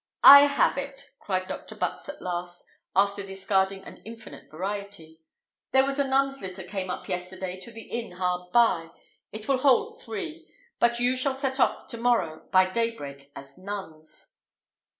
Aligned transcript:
"I 0.23 0.47
have 0.47 0.79
it!" 0.79 1.11
cried 1.19 1.47
Dr. 1.47 1.75
Butts, 1.75 2.09
at 2.09 2.23
last, 2.23 2.65
after 2.95 3.21
discarding 3.21 3.83
an 3.83 3.97
infinite 4.03 4.49
variety. 4.49 5.21
"There 5.73 5.85
was 5.85 5.99
a 5.99 6.07
nun's 6.07 6.41
litter 6.41 6.63
came 6.63 6.89
up 6.89 7.07
yesterday 7.07 7.59
to 7.59 7.71
the 7.71 7.83
inn 7.83 8.13
hard 8.13 8.51
by; 8.51 8.89
it 9.31 9.47
will 9.47 9.59
hold 9.59 10.01
three, 10.01 10.51
and 10.81 10.99
you 10.99 11.15
shall 11.15 11.37
set 11.37 11.59
off 11.59 11.85
to 11.89 11.97
morrow 11.99 12.47
by 12.51 12.67
daybreak 12.71 13.31
as 13.35 13.59
nuns." 13.59 14.29